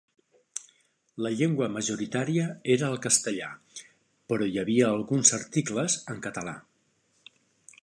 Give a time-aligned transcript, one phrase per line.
[1.25, 3.51] La llengua majoritària era el castellà,
[4.33, 6.57] però hi havia alguns articles en català.